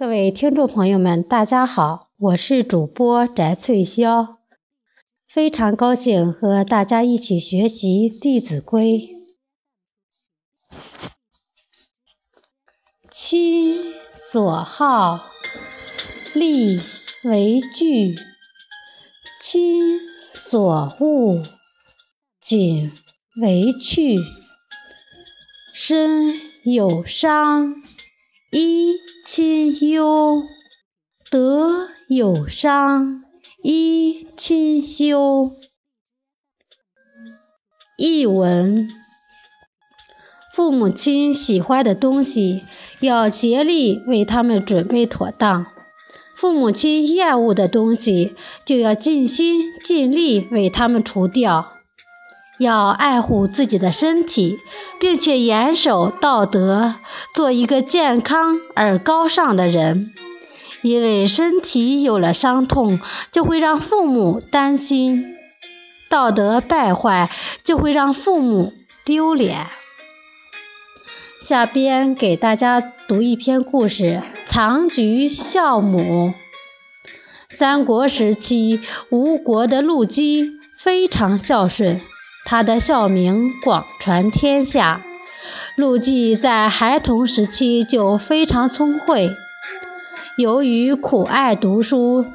[0.00, 4.36] 各位听众朋友们，大家好，我是主播翟翠霄，
[5.28, 9.10] 非常高兴和大家一起学习《弟子规》。
[13.10, 15.26] 亲所好，
[16.32, 16.80] 力
[17.24, 18.14] 为具；
[19.38, 19.98] 亲
[20.32, 21.44] 所恶，
[22.40, 22.90] 谨
[23.42, 24.16] 为去。
[25.74, 27.74] 身有伤。
[28.52, 30.42] 一亲忧，
[31.30, 33.22] 德有伤；
[33.62, 35.52] 一亲修。
[37.96, 38.88] 译文：
[40.52, 42.64] 父母亲喜欢的东西，
[42.98, 45.66] 要竭力为他们准备妥当；
[46.34, 48.34] 父母亲厌恶的东西，
[48.66, 51.79] 就要尽心尽力为他们除掉。
[52.60, 54.58] 要爱护自己的身体，
[54.98, 56.96] 并且严守道德，
[57.34, 60.12] 做一个健康而高尚的人。
[60.82, 63.00] 因为身体有了伤痛，
[63.32, 65.22] 就会让父母担心；
[66.10, 67.30] 道德败坏，
[67.64, 68.74] 就会让父母
[69.06, 69.66] 丢脸。
[71.40, 76.34] 下边给大家读一篇故事：藏菊孝母。
[77.48, 82.02] 三国时期，吴国的陆机非常孝顺。
[82.44, 85.02] 他的孝名广传天下。
[85.76, 89.30] 陆绩在孩童时期就非常聪慧，
[90.36, 92.26] 由于苦爱读书，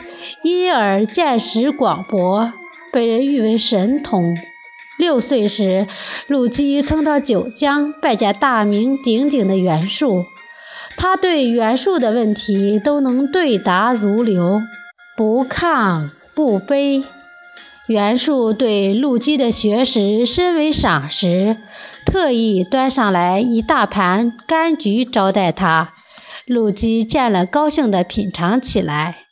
[0.44, 2.52] 因而见识广博，
[2.92, 4.36] 被人誉为神童。
[4.97, 5.88] 六岁时，
[6.28, 10.25] 陆绩曾到九江拜见大名鼎鼎的袁术，
[10.95, 14.62] 他对袁术的问题都能对答如流，
[15.17, 17.03] 不亢不卑。
[17.88, 21.58] 袁术对陆机的学识深为赏识，
[22.03, 25.94] 特意端上来一大盘柑橘招待他。
[26.47, 29.25] 陆机见了，高兴地品尝起来。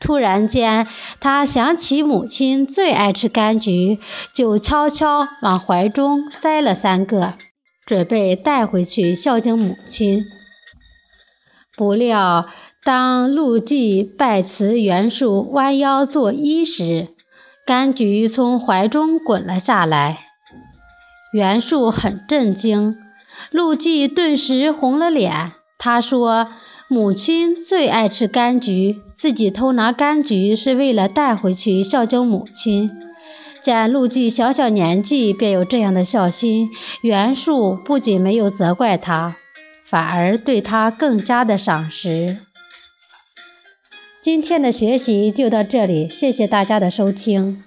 [0.00, 0.86] 突然间，
[1.18, 3.98] 他想起母亲最爱吃柑橘，
[4.34, 7.34] 就悄悄往怀中塞了三个，
[7.86, 10.26] 准备带回去孝敬母亲。
[11.74, 12.48] 不料，
[12.84, 17.13] 当陆绩拜辞袁术，弯腰作揖时，
[17.66, 20.26] 柑橘从怀中滚了下来，
[21.32, 22.94] 袁术很震惊，
[23.50, 25.52] 陆绩顿时红了脸。
[25.78, 26.48] 他说
[26.88, 32.90] ：“母亲最爱吃柑橘，自己偷拿柑橘是为了带回去孝敬母亲。”
[33.62, 36.68] 见陆绩小小年纪便有这样的孝心，
[37.00, 39.36] 袁术不仅没有责怪他，
[39.86, 42.43] 反而对他更加的赏识。
[44.24, 47.62] 今天的学习就到这里，谢谢大家的收听。